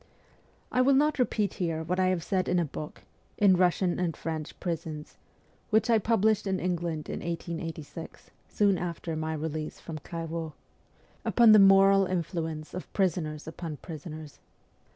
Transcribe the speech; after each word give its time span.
I 0.71 0.81
will 0.81 0.95
not 0.95 1.19
repeat 1.19 1.53
here 1.61 1.83
what 1.83 1.99
I 1.99 2.07
have 2.07 2.23
said 2.23 2.49
in 2.49 2.57
a 2.57 2.65
book,' 2.65 3.03
In 3.47 3.55
Russian 3.55 3.99
and 3.99 4.17
French 4.17 4.59
Prisons,' 4.59 5.19
which 5.69 5.91
I 5.91 5.99
published 5.99 6.47
in 6.47 6.59
England 6.59 7.07
in 7.07 7.19
1886, 7.19 8.31
soon 8.47 8.79
after 8.79 9.15
my 9.15 9.35
release 9.35 9.79
from 9.79 9.99
Clairvaux, 9.99 10.53
upon 11.23 11.51
the 11.51 11.59
moral 11.59 12.07
influence 12.07 12.73
of 12.73 12.91
prisoners 12.93 13.45
upon 13.47 13.77
prisoners. 13.77 14.39